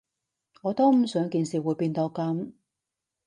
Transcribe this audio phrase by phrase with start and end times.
[0.63, 2.53] 我都唔想件事會變到噉